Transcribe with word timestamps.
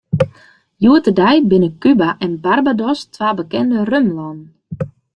Hjoed-de-dei 0.81 1.37
binne 1.49 1.69
Kuba 1.81 2.09
en 2.25 2.31
Barbados 2.43 2.99
twa 3.13 3.29
bekende 3.37 3.79
rumlannen. 3.89 4.39